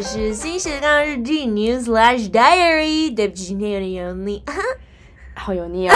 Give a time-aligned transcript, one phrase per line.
[0.00, 3.14] 里是新斜杠日记 News Slash Diary。
[3.14, 4.42] 对不起，今天有点油腻，
[5.36, 5.94] 好油腻哦。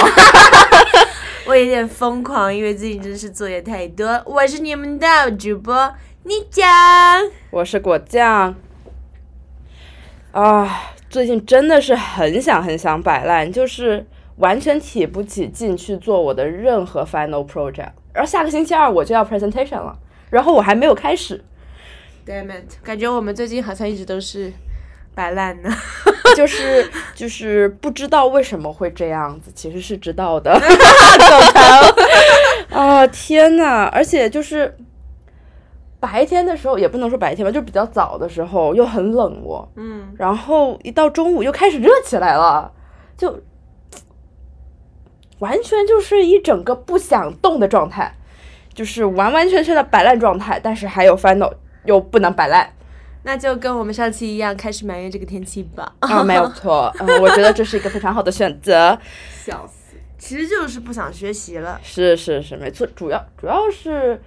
[1.49, 4.23] 我有点疯狂，因为最近真是作业太多。
[4.27, 5.91] 我是你们的主播
[6.25, 6.69] 你酱，
[7.51, 8.55] 我是果酱。
[10.33, 17.93] 啊，最近真的是很想很想摆烂，就是完全提不起劲去做我的任何 final project。
[18.13, 19.97] 然后下个星期二我就要 presentation 了，
[20.29, 21.43] 然后我还没有开始。
[22.27, 22.83] Damn it！
[22.83, 24.53] 感觉我们最近好像一直都是
[25.15, 25.71] 摆烂呢，
[26.35, 30.53] 就是就是不知道为什么会这样子，其实是知道的。
[30.59, 33.89] 狗头啊天呐！
[33.93, 34.75] 而且就是
[36.01, 42.73] 白天的时候也不能说白天吧，就比较早的时候又很冷哦，嗯，然后一到中午又开始热起来了，
[43.19, 43.43] 就
[45.41, 48.15] 完全就是一整个不想动的状态，
[48.73, 51.53] 就是完完全全的摆烂状态，但是还有 final。
[51.85, 52.69] 又不能摆烂，
[53.25, 55.95] 那就跟我们上期一样，开始埋怨这个天气吧。
[56.01, 58.99] 啊，没有错，嗯， 我觉得这是一个非常好的选择。
[59.45, 61.81] 笑死，其实就是不想学习了。
[61.83, 64.21] 是是是，没错，主要主要是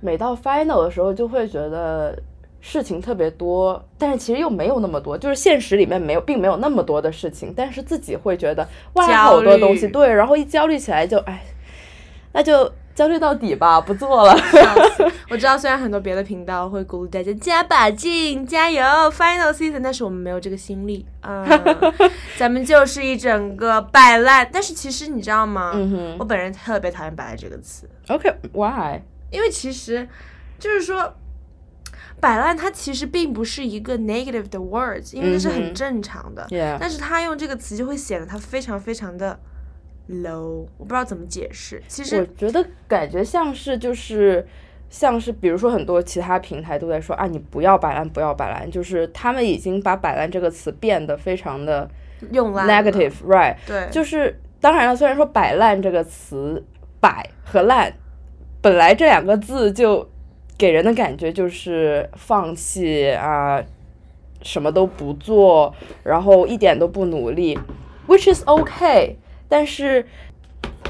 [0.00, 2.16] 每到 final 的时候，就会觉得
[2.60, 11.44] 事情特别多，但是其实又没有那么多，就是现实里面没有，并没有那么多的事情，但是自己会觉得哇，好多东西，对，然后一焦虑起来就哎，
[12.32, 12.72] 那就。
[12.96, 14.34] 焦虑到底吧， 不做了。
[15.28, 21.46] 我知道，虽然很多别的频道会鼓励大家加把劲、加油，Final Season，但是我们没有这个心力啊。
[22.38, 24.48] 咱们就是一整个摆烂。
[24.50, 25.72] 但是其实你知道吗？
[26.18, 27.86] 我本人特别讨厌“摆烂”这个词。
[28.08, 29.02] OK，Why？
[29.30, 30.08] 因为其实
[30.58, 31.14] 就是说，
[32.18, 36.46] 摆烂它其实并不是一个 negative 的 words，因为这是很正常的。
[36.80, 39.38] 但是他用这个词就会显得他非常非常的。
[40.08, 41.82] low，我不知道怎么解释。
[41.88, 44.46] 其实我觉得感觉像是就是
[44.88, 51.90] 像是，比如说很多其他平台都在说啊，你不要摆烂，不要摆烂，就是他们已经把摆烂这个词变得非常的
[52.30, 53.56] 用 negative，right？
[53.66, 56.64] 对，就是当然了，虽然说摆烂这个词，
[57.00, 57.92] 摆和烂
[58.62, 60.08] 本来这两个字就
[60.56, 63.62] 给人的感觉就是放弃啊，
[64.42, 65.74] 什么都不做，
[66.04, 67.58] 然后一点都不努力
[68.06, 69.16] ，which is okay。
[69.48, 70.04] 但是，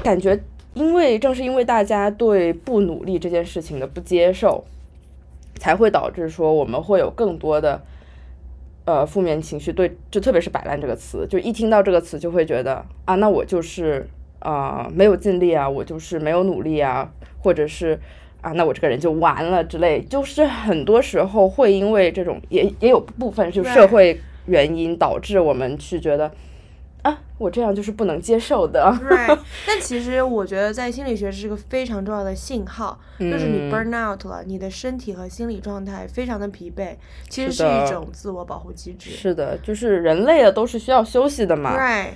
[0.03, 0.39] 感觉
[0.73, 4.63] 因为正是因为大家对不努力这件事情的不接受，
[5.55, 7.81] 才会导致说我们会有更多的
[8.85, 9.71] 呃负面情绪。
[9.71, 14.07] 对，就特别是“摆烂”这个词，就一听到这个词就会觉得啊，那我就是
[14.39, 17.99] 啊没有尽力啊，我就是没有努力啊，或者是
[18.41, 20.01] 啊，那我这个人就完了之类。
[20.01, 26.31] 就是很多时候会因为这种也也有部分就社会原因导致我们去觉得。
[27.07, 28.83] 啊，我这样就是不能接受的。
[29.09, 36.95] Right，但其实我觉得在心理学是个非常重要的信号，就是你 burn out 了，你的身体和心理状态非常的疲惫，
[37.29, 39.09] 其实是一种自我保护机制。
[39.11, 41.77] 是的，就是人类的都是需要休息的嘛。
[41.77, 42.13] Right。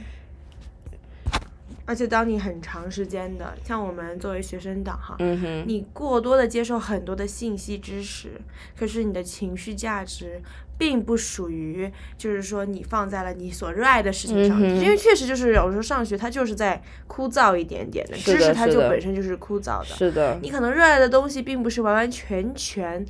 [1.85, 5.17] 而且当你很长时间的，像我们作为学生党哈，
[5.65, 8.41] 你过多的接受很多的信息知识，
[8.77, 10.41] 可是你的情绪价值。
[10.77, 19.85] 并不属于，就是说你放在了你所热爱的事情上，因为确实就是有时候上学它就是在枯燥一点点的知识，它就本身就是枯燥的。
[19.85, 23.05] 是的，你可能热爱的东西并不是完完全全，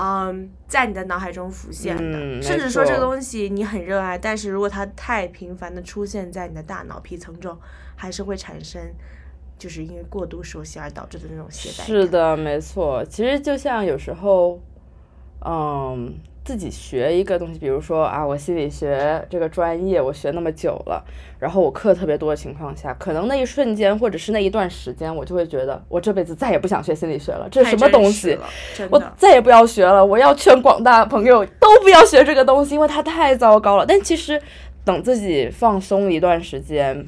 [0.00, 7.58] 嗯，在你的脑海中浮现的，甚至说这个东西你很热爱，但是如果它太频繁的出现在你的大脑皮层中，
[7.96, 8.80] 还是会产生，
[9.58, 11.84] 就是因为过度熟悉而导致的那种懈怠。
[11.84, 13.04] 是的，没错。
[13.06, 14.60] 其实就像有时候，
[15.44, 16.14] 嗯。
[16.48, 21.04] 自己学一个东西，比如说啊，我心理学这个专业我学那么久了，
[21.38, 28.38] 然后我课特别多的情况下，可能那一瞬间或者是那一段时间，我就会觉得我这辈子再也不想学心理学了，这是什么东西？
[28.88, 33.84] 我再也不要学了，我要劝广大朋友都不要学这个东西，因为它太糟糕了。
[33.84, 34.40] 但其实
[34.86, 37.06] 等自己放松一段时间，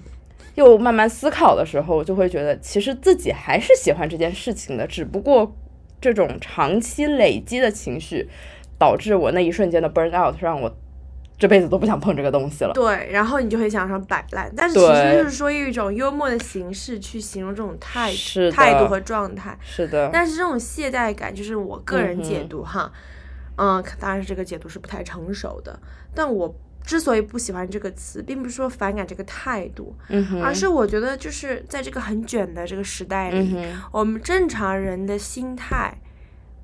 [0.56, 5.56] 又慢慢思考的时候，就会觉得其实自己还是喜欢这件事情的，只不过
[5.98, 8.28] 这种长期累积的情绪。
[8.80, 10.74] 导致我那一瞬间的 burn out，让我
[11.38, 12.72] 这辈子都不想碰这个东西了。
[12.72, 18.10] 对，然后你就会想上摆烂，但是其实就是说一种幽默的形式去形容这种态
[18.50, 19.58] 态度和状态。
[19.60, 20.08] 是的。
[20.10, 22.90] 但是这种懈怠感，就是我个人解读哈，
[23.56, 25.78] 嗯，当然是这个解读是不太成熟的。
[26.14, 29.94] 但我之所以不喜欢这个词，并不是说反感这个态度，
[30.42, 33.54] 而是我觉得就是在这个很卷的这个时代里，
[33.92, 35.94] 我们正常人的心态。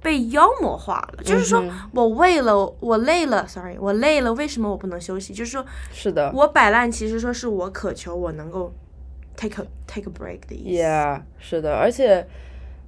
[0.06, 1.61] 被妖魔化了，就是说
[1.91, 5.35] 我为了我累了，sorry，我累了，为什么我不能休息？
[5.35, 8.73] 就是说，是的，我摆烂，其实说是我渴求我能够
[9.37, 10.81] take a take a break 的意思。
[10.81, 12.25] Yeah，是的，而且，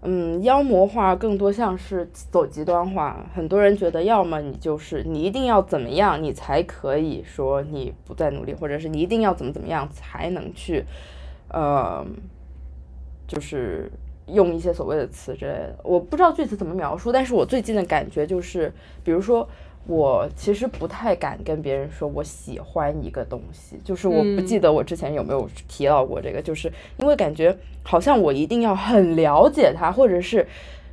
[0.02, 3.26] 嗯，妖魔化更多像是走极端化。
[3.34, 10.84] 很多人觉得，要么你就是你一定要怎么样，你才可以说你不再努力，或者是你一定要怎么怎么样才能去，
[11.48, 12.06] 呃，
[13.26, 13.90] 就是
[14.32, 15.78] 用一些所谓的词之类的。
[15.82, 18.72] 我不知道具体怎么描述，但是我最近的感觉就是，
[19.04, 19.48] 比如说。
[19.86, 30.46] 我其实不太敢跟别人说我喜欢一个东西，就是我不记得我之前有没有提到过这个，就是因为感觉好像我一定要很了解它，或者是。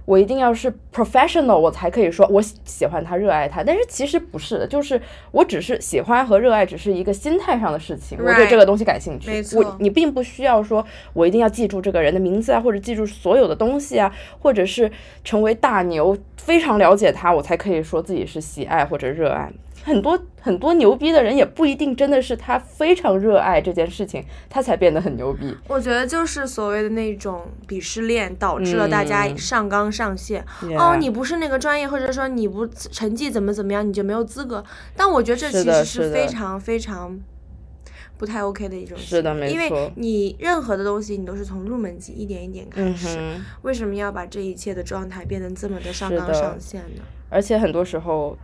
[0.06, 3.63] 我一定要是 professional，我才可以说我喜欢他、热爱他。
[3.63, 8.18] 但是其实不是的，就是我只是喜欢和热爱，只是一个心态上的事情。
[8.22, 9.44] 我对这个东西感兴趣。
[9.56, 14.92] 我你并不需要说我一定要记住这个人的名字啊，或者记住所有的东西啊，或者是
[15.24, 19.52] 成为大牛，非常了解他，我才可以说自己是喜爱或者热爱。
[19.85, 25.55] 很多很多牛逼的人也不一定真的是他非常热爱这件事情，他才变得很牛逼。
[25.67, 30.43] 我觉得就是所谓的那种鄙视链导致了大家上纲上线。
[30.75, 34.63] 哦，你不是那个专业，或者说你不成绩怎么怎么样，你就没有资格。
[34.95, 37.19] 但我觉得这其实是非常非常
[38.17, 38.97] 不太 OK 的一种。
[38.97, 39.53] 是的，没错。
[39.53, 43.19] 因为你任何的东西，你都是从入门级一点一点开始。
[43.61, 47.03] 为什么要把这一切的状态变得这么的上纲上线呢？
[47.29, 48.35] 而且很多时候。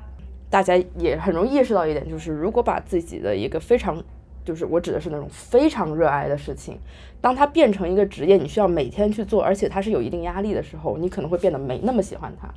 [0.52, 4.04] 大家也很容易意识到一点，就是如果把自己的一个非常，
[4.44, 6.78] 就是我指的是那种非常热爱的事情，
[7.22, 12.50] 当它变成一个职业，你需要每天去做，而且它是有一定压力的时候，你可能会变得没那么喜欢它。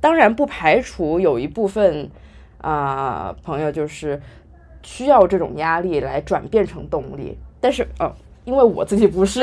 [0.00, 2.10] 当然，不排除有一部分
[2.58, 4.20] 啊朋友就是
[4.82, 8.12] 需要这种压力来转变成动力，但是呃，
[8.44, 9.42] 因为我自己不是，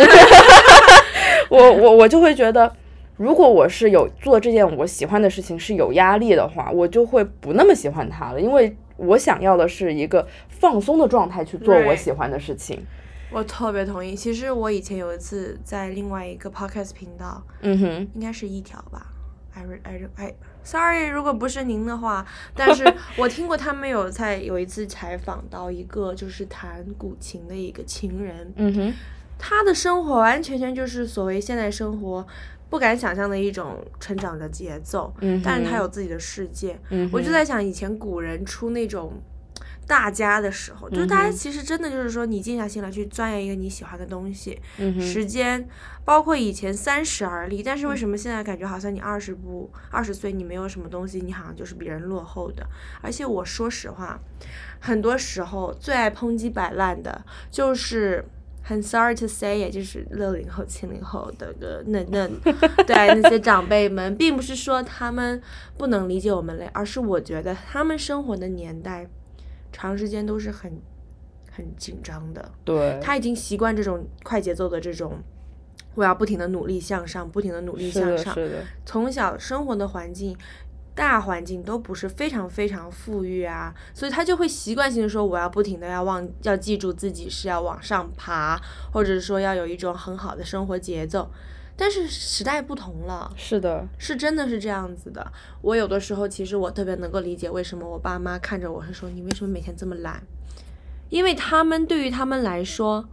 [1.50, 2.70] 我我我就会觉得。
[3.18, 12.86] 如果我是有做这件我喜欢的事情是有压力的话，我就会不那么喜欢它了，因为我想要的是一个放松的状态去做我喜欢的事情。
[13.32, 14.16] 我特别同意。
[14.16, 19.08] 其实我以前有一次在另外一个 podcast 频道，嗯哼，应该是一条吧。
[19.54, 22.24] I I I sorry，如果不是您的话，
[22.56, 22.86] 但是
[23.18, 28.94] 我听过他们有在有一次采访到一个就是弹古琴的一个情人，嗯哼，
[29.40, 32.26] 他的生活完全全就是所谓现代生活。
[32.70, 36.80] 不敢想象的一种成长的节奏，但是他有自己的世界。
[37.12, 39.14] 我就在想，以前古人出那种
[39.88, 44.60] 大家的时候，就是大家其实真的就是说，你静下心来去钻研一个你喜欢的东西，
[45.00, 45.66] 时间，
[46.04, 47.64] 包括以前三十而立。
[47.64, 52.68] 但是为什么现在感觉好像你二十不二十岁，你没有什么东西，你好像就是比人落后的？
[53.02, 54.20] 而且我说实话，
[54.82, 58.26] 很多时候最爱抨击摆烂的就是。
[58.68, 62.28] 很 sorry to say，也就是六零后、七零后的个那那
[62.84, 65.42] 对那些长辈们，并不是说他们
[65.78, 69.08] 不能理解我们嘞，而是我觉得他们生活的年代，
[69.72, 70.82] 长时间都是很
[71.50, 72.52] 很紧张的。
[72.66, 75.24] 对，他已经习惯这种快节奏的这种，
[75.96, 78.34] 我要不停的努力向上，不停的努力向上。
[78.34, 78.56] 是的。
[78.86, 80.38] 从小生活的环境。
[80.98, 88.60] 大环境都不是非常非常富裕啊，所以他就会习惯性的说，我要不停的要忘，要记住自己是要往上爬，
[88.92, 91.30] 或者说要有一种很好的生活节奏。
[91.76, 95.32] 但是时代不同了，是的，是真的是这样子的。
[95.62, 100.24] 我有的时候其实我特别能够理解为什么我爸妈看着我是说你为什么每天这么懒，
[101.10, 103.08] 因为他们对于他们来说，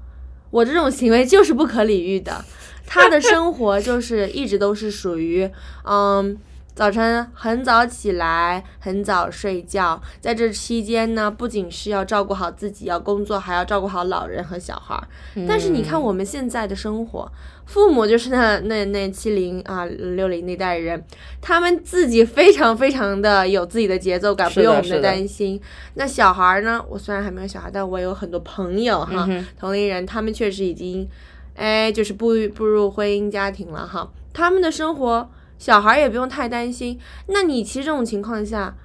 [0.51, 2.43] 我这种行为就是不可理喻的。
[2.87, 5.51] 他的生活就是一直都是属于
[5.85, 6.39] 嗯。
[6.75, 15.01] 早晨很早起来，很早睡觉，在这期间呢，不仅是要照顾好自己，要工作，还要照顾好老人和小孩。
[15.47, 17.31] 但是你看我们现在的生活，
[17.65, 21.01] 父母就是那那那七零啊六零那代人，
[21.41, 25.61] 他们自己非常非常的有自己的节奏感，不用我们的担心。
[25.95, 26.85] 那小孩呢？
[26.89, 31.09] 我虽然还没有小孩，但我有很多朋友哈，同龄人，他们确实已经，
[31.55, 35.31] 哎，就是步步入婚姻家庭了哈，他们的生活。
[35.59, 36.99] 小孩也不用太担心。
[37.29, 38.77] 那你其实这种情况下，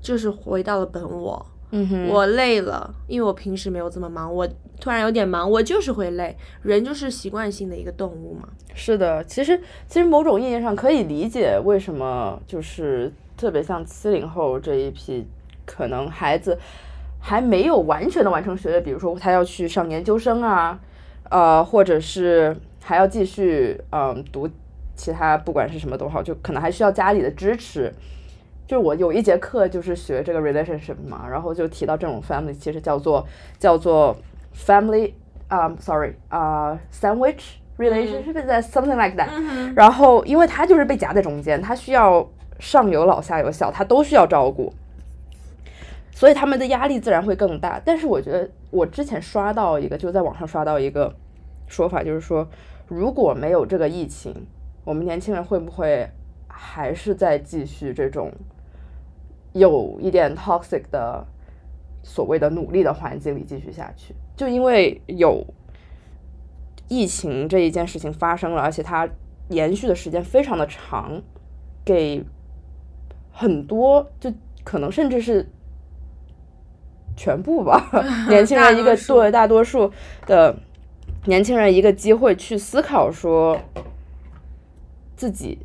[0.00, 1.46] 就是回到了本我。
[1.76, 4.48] 嗯哼，我累了，因为我平时没有这么忙，我
[4.80, 6.36] 突然有点忙，我就是会累。
[6.62, 8.48] 人就是习惯性的一个动物嘛。
[8.74, 15.26] 是的，其实其实某种意义上可以理解为什么就是特别像七零后这一批，
[15.64, 16.56] 可能孩子
[17.18, 20.78] 还没有完全的完成学业，比如说他要去上研究生啊，
[21.28, 24.48] 呃，或者是还要继续嗯读。
[24.96, 27.92] 其他不管是什么都好，就可能还需要家里的支持。
[28.66, 33.26] 就我有一节课就是学这个 relationship 嘛，然后就提到这种 family 其实叫做
[33.58, 34.16] 叫做
[34.56, 35.12] family
[35.48, 39.74] 啊，sorry 啊，sandwich relationship，something like that。
[39.76, 42.26] 然后因为他就是被夹在中间，他需要
[42.58, 44.72] 上有老下有小，他都需要照顾，
[46.10, 47.78] 所以他们的压力自然会更大。
[47.84, 51.14] 但是我觉得我之前刷到一个，就在网上刷到一个
[51.66, 52.48] 说法，就是说
[52.88, 54.34] 如果没有这个疫情。
[54.84, 56.08] 我们年轻人会不会
[56.46, 58.30] 还是在继续这种
[59.52, 61.26] 有一点 toxic 的
[62.02, 64.14] 所谓的努力的环境里继续下去？
[64.36, 65.46] 就因为有
[66.88, 69.08] 疫情这一件事情发生了，而且它
[69.48, 71.22] 延续的时间非常的长，
[71.84, 72.22] 给
[73.32, 74.32] 很多就
[74.64, 75.48] 可能甚至是
[77.16, 77.88] 全部吧
[78.28, 79.90] 年轻人一个对大多数
[80.26, 80.54] 的
[81.24, 83.58] 年轻人一个机会去思考说
[85.16, 85.58] 自己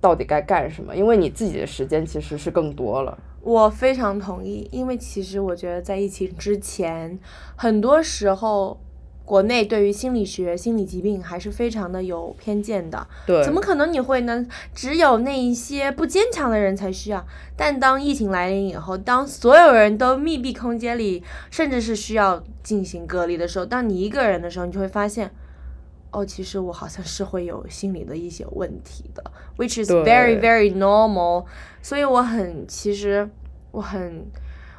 [0.00, 3.18] 到底该干什么，因为你自己的时间其实是更多了。
[3.40, 7.18] 我非常同意，因为其实我觉得在疫情之前，
[7.56, 8.80] 很多时候。
[9.24, 13.06] 国内对于心理学、心理疾病还是非常的有偏见的。
[13.24, 14.44] 对，怎么可能你会呢？
[14.74, 17.24] 只有那一些不坚强的人才需要。
[17.56, 25.30] 但当疫情来临以后，当所有人都密闭空间里，甚至是需要进行隔离的时候，当你一个人的时候，你就会发现，
[26.12, 29.24] 哦，其实我好像是会有心理的一些问题的
[29.56, 31.44] ，which is very very normal。
[31.82, 33.28] 所以我很，其实
[33.72, 34.24] 我很，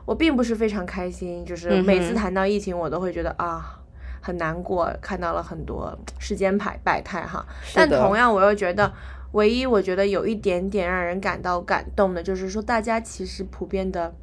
[0.06, 3.80] 我并不是非常开心，就是每次谈到疫情，我都会觉得啊。
[4.26, 8.90] 很难过，看到了很多世间百百态哈，但同样我又觉得，
[9.34, 14.16] 唯一我觉得有一点点让人感到感动的，就是说大家其实普遍的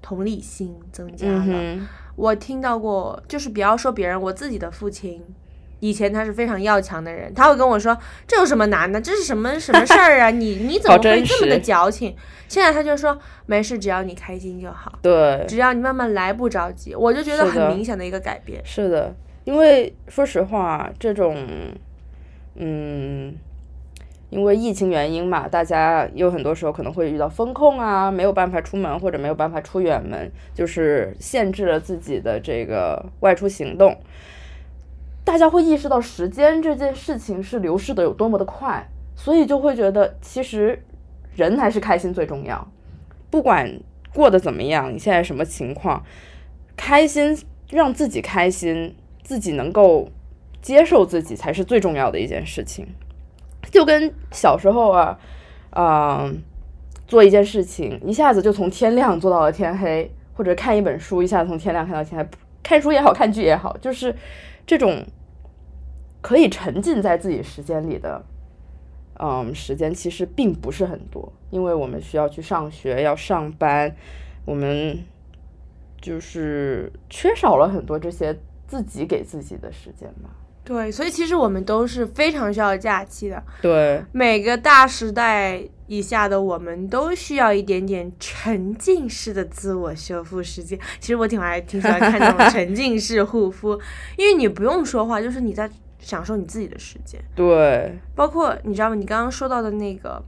[0.00, 1.78] 同理心增加了。
[2.16, 5.22] 我听到过，就是不要说别人，我自己的父亲。
[5.80, 9.00] 以前他是非常要强的人，他会跟我说：“这有什么难的？
[9.00, 10.30] 这是什么什么事儿啊？
[10.32, 12.16] 你你怎么会这么的矫情？”
[12.48, 13.16] 现在他就说
[13.46, 16.94] ：“没事，只要你开心就好。”对，只要你慢慢来，不着急。
[16.94, 18.60] 我就觉得很明显的一个改变。
[18.64, 21.36] 是的，因为说实话，这种，
[22.56, 23.34] 嗯，
[24.30, 33.96] 因为疫情原因嘛，大家有很多时候可能会遇到风控啊，没有办法出门或者没有办法出远门，就是限制了自己的这个外出行动。
[35.28, 40.82] 大家会意识到时间这件事情是流逝的有多么的快，所以就会觉得其实
[41.34, 42.66] 人还是开心最重要。
[43.28, 43.78] 不管
[44.14, 46.02] 过得怎么样，你现在什么情况，
[46.78, 50.08] 开心让自己开心，自己能够
[50.62, 52.86] 接受自己才是最重要的一件事情。
[53.70, 55.18] 就跟小时候啊，
[55.76, 56.42] 嗯，
[57.06, 62.26] 做一件事情一下子就从天亮做到了天黑，或者看一本书一下子从天亮看到天黑，
[62.62, 64.16] 看书也好看剧也好，就是
[64.66, 65.04] 这种。
[66.28, 68.22] 可以沉浸在自己时间里的，
[69.18, 73.96] 嗯，时间其实并不是很多，因为我们需要去上学，要上班，
[74.44, 75.02] 我们
[75.98, 80.28] 就是缺少了很多这些自己给自己的时间吧。
[80.64, 83.42] 对，所以其实我们都是非常需要假期的。
[83.62, 90.78] 对，每个大时代以下的我们都需要一点点沉浸式的自我修复时间。
[91.00, 93.80] 其实我挺爱挺喜欢看这种沉浸式护肤，
[94.18, 95.70] 因为你不用说话，就是你在。
[95.98, 98.94] 享受你自己的时间，对，包括你知道吗？
[98.94, 100.22] 你刚刚说到的那个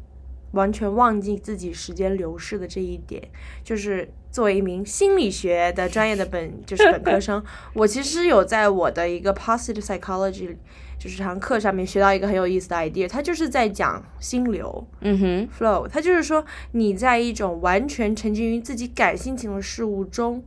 [0.52, 3.22] 完全忘记自己时间流逝的这一点，
[3.62, 7.42] 就是作为一名心理学的专业的本就是本科生，
[7.74, 10.56] 我其实有在我的一个 positive psychology
[10.98, 20.42] 就是堂课上面学到一个很有意思的 idea，它就是在讲心流，嗯哼，flow，它就是说你在一种完全沉浸于自己感性情的事物中，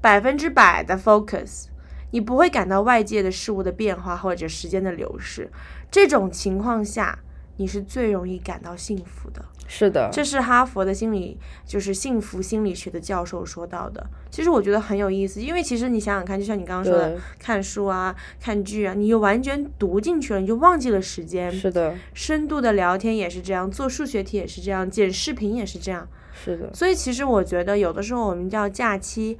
[0.00, 1.67] 百分之百的 focus。
[2.10, 5.50] 你不会感到外界的事物的变化或者时间的流逝，
[5.90, 7.18] 这种情况下，
[7.56, 9.44] 你是最容易感到幸福的。
[9.70, 11.36] 是的，这是哈佛的心理，
[11.66, 14.06] 就是幸福心理学的教授说到的。
[14.30, 21.52] 其实我觉得很有意思，因为其实你想想看，就像你刚刚说的，看书啊、看剧啊，你就完全读进去了，你就忘记了时间。
[21.52, 26.08] 是的，深度的聊天也是这样，做数学题也是这样，剪视频也是这样。
[26.32, 29.38] 是的，所以其实我觉得有的时候我们叫假期。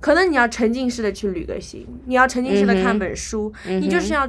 [0.00, 4.28] 可能你要沉浸式的去旅个行，你要沉浸式的看本书，你就是要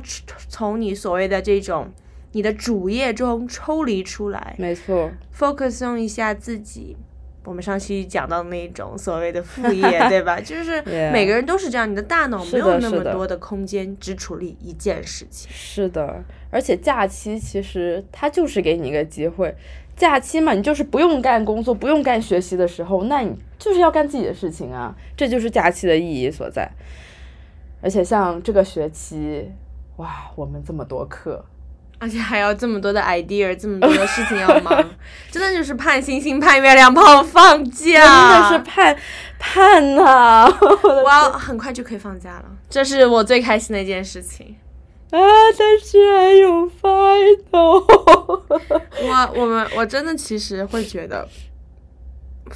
[0.49, 1.89] 从你所谓的这种
[2.33, 6.97] 你的主业中抽离出来，没错，focus on 一下自己。
[7.43, 10.39] 我们上期讲到那种所谓的副业， 对吧？
[10.39, 10.79] 就是
[11.11, 15.49] 每个人都是这样，你的大脑没有那么多的空间只处理一件事情。
[15.51, 19.55] 是的，而且假期其实它就是给你一个机会。
[20.01, 26.67] 假期嘛，你就是不用干工作、不用干学习的时候，那你就是要干自己的事情啊，这就是假期的意义所在。
[27.83, 29.47] 而且像这个学期，
[29.97, 31.45] 哇，我们这么多课，
[31.99, 34.89] 而且还要这么多的 idea，这么多的事情要忙，
[35.29, 38.97] 真的就是盼星星盼月亮盼放假，真的是盼
[39.37, 40.51] 盼呐！
[40.83, 44.55] 我要很快就可以放假了，这是我最开心的一件事情。
[45.11, 45.19] 啊！
[45.57, 47.85] 但是还有 final。
[49.03, 51.27] 我我们我真的其实会觉得，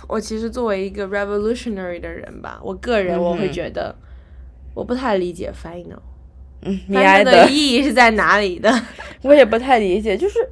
[0.07, 3.93] 我其实作为一个 revolutionary 的人吧，我个人我会觉得，
[4.73, 5.99] 我不太理解 final。
[6.61, 8.73] 嗯，final 的意义是在哪里的？
[9.21, 10.49] 我也不太理解，就是，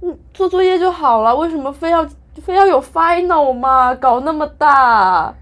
[0.00, 2.08] 嗯，做作业就好了，为什么非要
[2.42, 3.94] 非要有 final 嘛？
[3.94, 5.34] 搞那么大，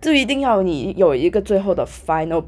[0.00, 2.44] 就一定要你有一个最后的 final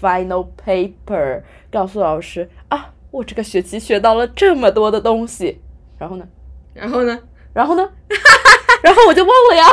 [0.00, 5.60] presentation，final paper，告诉老师啊，我这个学期学到了这么多的东西，
[5.98, 6.26] 然后呢？
[6.74, 7.18] 然后呢？
[7.52, 7.88] 然后呢？
[8.82, 9.64] 然后我就忘了呀。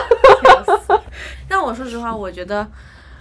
[1.48, 2.66] 但我说实话，我觉得，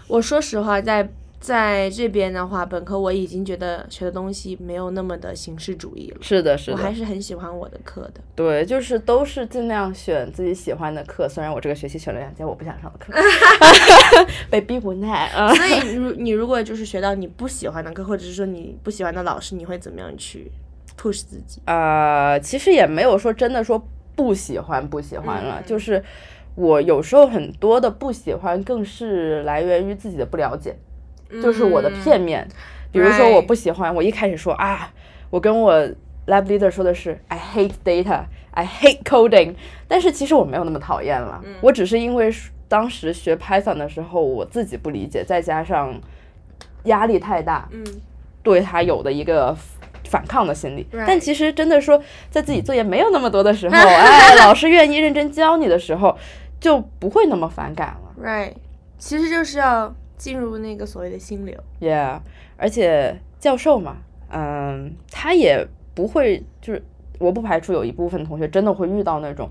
[0.06, 1.09] 我说实话，在
[1.42, 6.18] 在这边的话，本科我已经觉得学的东西没有那么的形式主义了。
[6.22, 6.76] 是的，是的。
[6.76, 8.20] 我还是很喜欢我的课的。
[8.34, 11.28] 对，就是都是尽量选自己喜欢的课。
[11.28, 13.12] 虽然我这个学期选了两节我不想上的课，
[14.49, 15.52] 被逼无奈啊。
[15.52, 20.50] 所以，如你如果就是学到你不喜欢的课，或者是说你不喜欢的老师，你会怎么样去
[20.96, 21.61] push 自己？
[21.66, 23.87] 呃，其实也没有说真的说。
[24.14, 26.00] 不喜欢不喜欢了，就是
[26.54, 30.76] 我有时候很多的不喜欢，更是来源于自己的不了解，
[31.40, 32.46] 就是我的片面。
[32.90, 34.92] 比如说我不喜欢，我一开始说啊，
[35.30, 35.74] 我跟我
[36.26, 39.54] lab leader 说的是 I hate data，I hate coding，
[39.86, 42.32] 但是其实我没有那么讨厌了，我只是因为
[42.68, 45.98] 当时学 Python 的时候我自己不理解，再加上
[46.84, 47.84] 压力太大，嗯，
[48.42, 49.56] 对他有的一个。
[50.10, 51.98] 反抗的心理，但其实真的说，
[52.28, 56.14] 在自己作业没有那么多的时候， 哎，老师愿意认真教你的时候，
[56.60, 58.22] 就不会那么反感了。
[58.22, 58.52] Right，
[58.98, 61.59] 其实就是要进入那个所谓的心流。
[61.81, 62.21] Yeah，
[62.57, 63.97] 而且教授嘛，
[64.31, 66.81] 嗯，他也不会，就是
[67.19, 69.50] 我不排除有一部分同学真的会遇到那种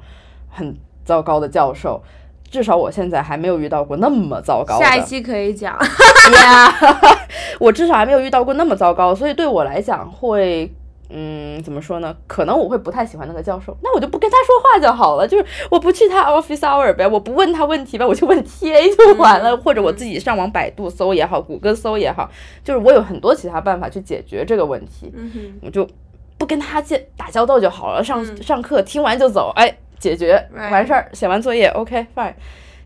[0.50, 2.01] 很糟糕的教授。
[2.50, 4.80] 至少我现在还没有遇到过那么糟糕。
[4.80, 5.74] 下一期可以讲。
[5.74, 6.74] 呀，
[7.60, 10.74] 我至少还没有遇到过那么糟糕，所以对我来讲会，
[11.13, 12.15] 嗯，怎么说呢？
[12.27, 22.30] 可能我会不太喜欢那个教授，那我就不跟他说话就好了，就是我不去他 office hour 呗，我不问他问题呗，我就问 TA 就完了，或者我自己上网百度搜也好，谷歌搜也好，
[22.63, 25.12] 就是我有很多其他办法去解决这个问题。
[25.16, 25.88] 嗯，我就
[26.38, 29.77] 不跟他见打交道就好了，上上课听完就走，哎。
[30.01, 32.33] 解决完事儿，写完作业，OK fine。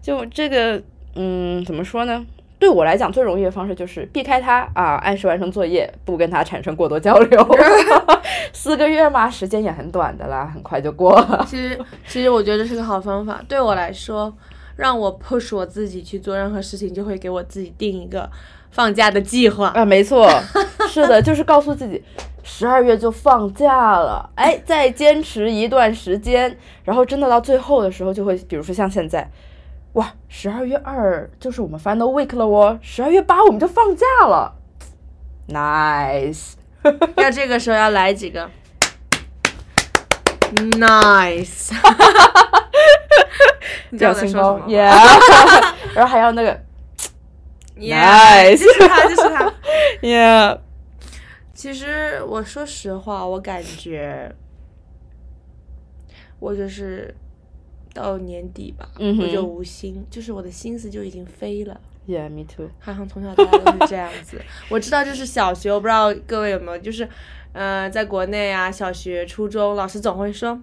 [0.01, 0.81] 就这个，
[1.15, 2.25] 嗯，怎么说呢？
[2.57, 7.57] 对我来讲，最容易的方式就是避开他啊，按时完成作业，不跟他产生过多交流。
[8.53, 11.45] 四个月嘛，时间也很短的啦，很快就过了。
[11.47, 13.41] 其实，其实我觉得这是个好方法。
[13.47, 14.33] 对我来说，
[14.77, 18.29] 让我 push 我自己去做任何事情，就会给我自己定一个
[18.71, 19.83] 放假的计划啊。
[19.83, 20.29] 没错，
[20.87, 22.03] 是的，就是告诉自己。
[22.47, 29.27] 十二月就放假了，哎，再坚持一段时间，然后真的到最后的时候，就会，比如说像现在，
[29.95, 34.53] 哇，十二月二就是我们 final week 了哦，十二月八我们就放假了
[35.47, 36.53] ，nice，
[37.15, 38.49] 要这个时候要来几个
[40.55, 41.71] ，nice，
[43.97, 44.91] 表情包，yeah，
[45.95, 46.59] 然后还要那个
[47.77, 49.53] ，nice，就是他，就是他
[50.01, 50.59] ，yeah。
[51.53, 54.29] 其实我说实话，我感觉
[56.39, 57.15] 我就是
[57.95, 61.79] 到年底吧，我就无心，就是我的心思就已经飞了。
[62.05, 62.69] Yeah, me too。
[62.79, 64.39] 好像从小到大都是这样子。
[64.69, 67.07] 我知道，就是小学，我不知道各位有没有，就是
[67.53, 70.61] 嗯，在国内啊，小学、初中，老师总会说：“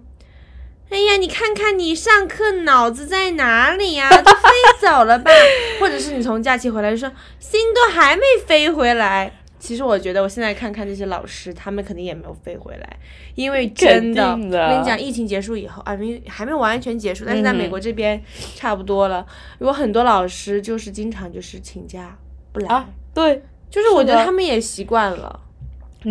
[0.89, 4.09] 哎呀，你看看你上课脑子在哪里呀？
[4.21, 5.31] 都飞走了吧？”
[5.81, 12.97] 或者是你从假期回来就说：“心都还没飞回来。”其实我觉得，我现在看看这些老师，他们肯定也没有飞回来，
[13.33, 18.21] 因为真的，我跟你讲，疫情结束以后啊，没还没有完全结束，但是在美国这边
[18.55, 19.25] 差不多了。
[19.59, 22.13] 有很多老师就是经常就是请假
[22.51, 25.39] 不来，啊，对，就是我觉得他们也习惯了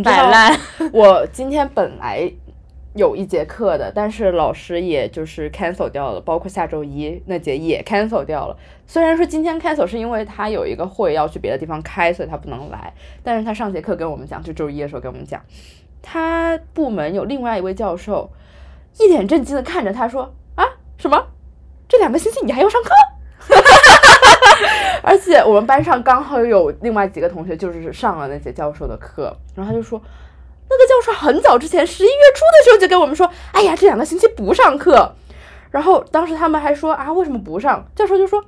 [0.02, 0.58] 摆烂。
[0.90, 2.32] 我今天本来。
[2.94, 8.56] 有一节课的，但是老师也就是 cancel 掉了，包括下周一那节也 cancel 掉了。
[8.86, 12.92] 虽然说今天 cancel 是因为他有一个会要去别的地方开，所以他不能来。
[13.22, 15.40] 但是他上节课跟我们讲，就周一的时候跟我们讲，
[16.02, 18.28] 他部门有另外一位教授，
[18.98, 20.64] 一脸震惊的看着他说：“啊，
[20.98, 21.28] 什么？
[21.88, 22.90] 这两个星期你还要上课？”
[25.02, 29.98] 而且我们班上刚好有另外几个同学就是上了那节教授的课，然后他就说。
[30.72, 35.14] 那个教授很早之前，十一月初的时候就跟我们说：“哎呀，这两个星期不上课。”
[35.70, 38.42] 然后当时他们还说：“啊，为什么不上？”教授就说：“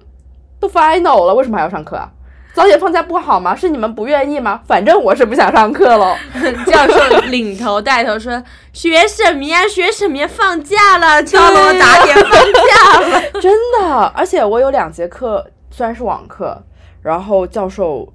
[0.58, 2.10] 都 final 了，为什么还要上课啊？
[2.54, 3.54] 早点放假不好吗？
[3.54, 4.60] 是你们不愿意吗？
[4.66, 6.16] 反正我是不想上课了。
[6.66, 9.66] ”教授领头带头说：“学什么呀？
[9.66, 10.28] 学什么呀？
[10.28, 13.22] 放假了，敲锣打点放假了。
[13.40, 16.62] ”真的，而且我有两节课，虽然是网课，
[17.02, 18.12] 然后教授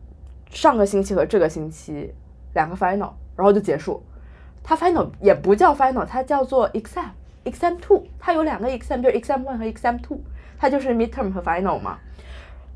[0.51, 2.13] 上个星期和这个星期
[2.53, 3.11] 两个 final。
[3.39, 4.03] 然后就结束，
[4.61, 10.19] 它 final 也不叫 final，它叫做 exam，exam two，它有两个 exam，就是 exam one 和 exam two，
[10.59, 11.97] 它就是 midterm 和 final 嘛。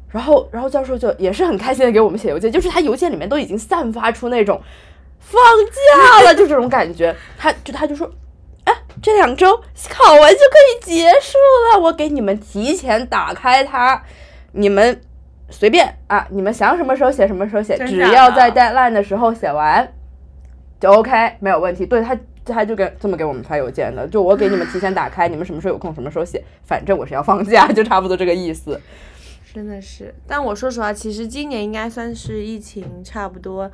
[0.09, 4.61] 然后，然后教授就也是很开心的给我们写邮件，就是他邮件里面都已经散发出那种
[5.19, 7.13] 放假了， 就这种感觉。
[7.37, 8.09] 他就他就说，
[8.63, 9.53] 哎，这两周
[9.89, 11.37] 考完就可以结束
[11.73, 14.01] 了，我给你们提前打开它，
[14.53, 15.01] 你们
[15.49, 19.91] 随便啊，你们想什么时候写什么时候写，只要在 deadline 的时候写完
[20.83, 21.85] 就 OK，没有问题。
[21.85, 22.17] 对他。
[22.45, 28.77] 他就给这么给我们发邮件的，就我给你们提前打开，你们什么时候有空什么时候写，反正我是要放假，就差不多这个意思。
[29.53, 33.71] 真的是，但我说实话，其实今年应该算是疫情差不多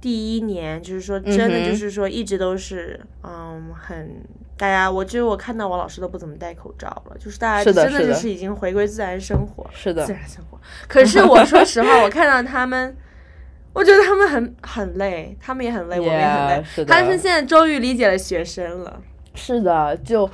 [0.00, 4.16] 第一年，就是说真的就是说一直都是嗯很
[4.56, 10.58] 大家，我觉得我看到我老师都不怎么戴口罩了，就是大家真的就是已经回归自然生活，是的，自然生活。
[10.88, 12.96] 可是我说实话，我看到他们。
[13.78, 16.64] 我觉得他们很很累，他们也很累，我们也很累。
[16.64, 19.00] 是的，他是现在终于理解了学生了。
[19.34, 20.28] 是的，就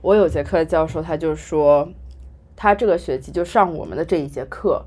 [0.00, 1.86] 我有节课教授，他就说，
[2.56, 4.82] 他这个学期就上我们的这一节课，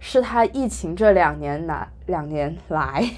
[0.00, 3.08] 是他疫情这两年来两年来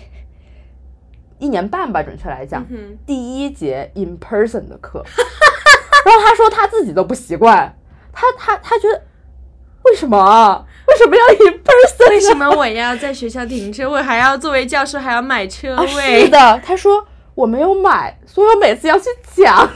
[1.39, 2.63] 一年半吧，准确来讲，
[3.07, 5.03] 第一节 in person 的课。
[6.05, 7.75] 然后他说他自己都不习惯，
[8.13, 9.03] 他他他觉得
[9.87, 10.65] 为什么？
[10.89, 12.11] 为什么要 in person？
[12.11, 16.23] 为什么我要在学校停车位，还要作为教授还要买车位？
[16.23, 19.69] 是的，他说我没有买，所以我每次要去抢。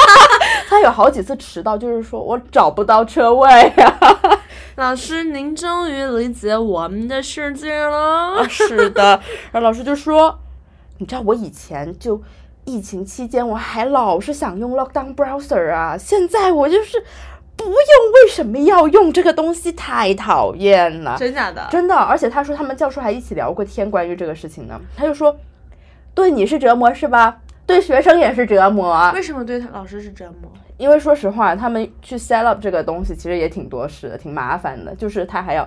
[0.68, 3.98] 他有好几次迟到，就是说我找不到车位呀。
[4.76, 8.46] 老师，您终于理解我们的世界了。
[8.48, 9.20] 是的，
[9.52, 10.38] 然后老师就说，
[10.98, 12.20] 你知道我以前就
[12.64, 17.02] 疫情期间我还老是想用 lockdown browser 啊，现在我就是。
[17.56, 19.72] 不用，为什么要用这个东西？
[19.72, 21.16] 太讨厌了！
[21.18, 21.66] 真假的？
[21.70, 21.94] 真的。
[21.94, 24.80] 而且他说他们教授还一起聊过天，关于这个事情呢。
[24.96, 25.36] 他就说，
[26.14, 27.38] 对你是折磨是吧？
[27.66, 29.10] 对学生也是折磨。
[29.12, 30.50] 为什么对他老师是折磨？
[30.76, 34.94] 因为说实话，他们去 set up 这个东西其实也挺多事的，挺麻烦的。
[34.94, 35.66] 就是他还要。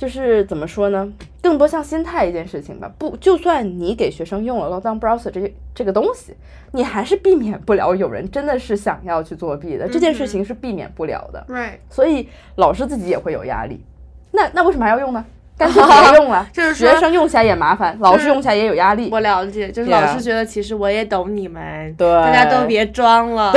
[0.00, 1.06] 就是怎么说呢？
[1.42, 2.90] 更多像心态一件事情吧。
[2.96, 6.34] 不，就算你给学生用了 Lockdown Browser 这这个东西，
[6.72, 9.86] 你还是避免不了有人真的是想要去作弊的。
[9.86, 11.44] 这件事情是避免不了的。
[11.50, 11.80] Right。
[11.90, 13.84] 所以老师自己也会有压力。
[14.32, 15.22] 那那为什么还要用呢？
[15.58, 19.10] 干脆别用了， 就是学生用起来也麻烦，老师用起来也有压力。
[19.12, 23.52] 我了解，就是老师觉得其实我也懂你们，对，大家都别装了。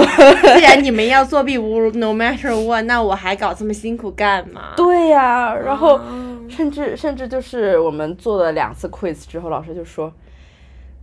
[0.58, 4.74] 既然你们要作弊，无 no matter what，那我还搞这么辛苦干嘛？
[4.76, 5.98] 对呀，然后
[6.56, 10.14] 甚至甚至就是我们做了两次 quiz 之后，老师就说：“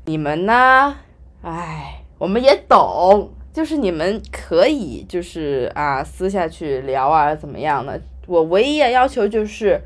[0.07, 0.97] 你们呢？
[1.43, 8.01] 哎，我们也懂，就是你们可以就是啊私下去聊啊怎么样的。
[8.27, 9.81] 我唯一的要求就是。”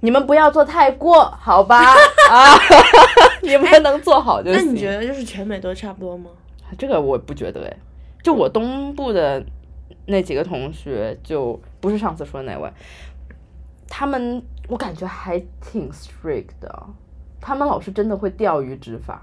[0.00, 1.76] 你们不要做太过，好吧？
[2.30, 2.54] 啊，
[3.42, 4.64] 你们能做好就行。
[4.64, 6.30] 那你觉得就是全美都差不多吗？
[6.78, 7.76] 这个我不觉得哎，
[8.22, 9.44] 就我东部的
[10.06, 12.70] 那几个同学，就不是上次说的那位，
[13.88, 16.86] 他们我感觉还挺 strict 的，
[17.40, 19.22] 他们老师真的会钓鱼执法。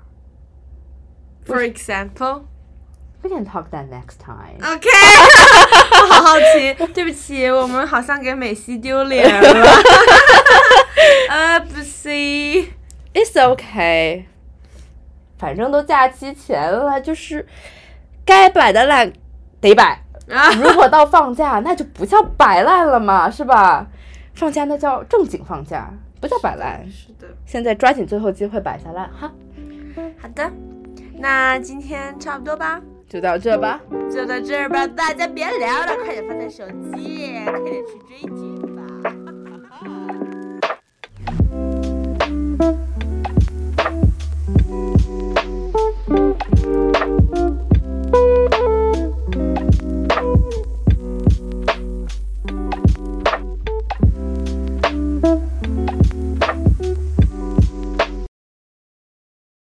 [1.46, 2.44] For example。
[3.22, 4.58] We can talk that next time.
[4.62, 4.88] OK，
[6.00, 9.68] 我 好好奇，对不起，我们好像给美西丢脸了。
[11.32, 12.10] 呃，不是
[13.16, 14.28] ，It's OK，
[15.40, 17.48] 反正都假期前了，就是
[18.24, 19.12] 该摆的烂
[19.60, 20.04] 得摆。
[20.62, 23.88] 如果到放假，那就不叫摆烂了嘛，是吧？
[24.36, 26.86] 放假那叫正经放假，不叫摆烂。
[26.92, 29.32] 是的，现在抓紧最后机会摆下来哈。
[30.20, 30.52] 好的，
[31.18, 32.82] 那今天差不多吧？
[33.08, 33.80] 就到这吧，
[34.12, 34.86] 就到这吧。
[34.86, 38.82] 大家别聊了，快点放下手机，快点去追剧吧。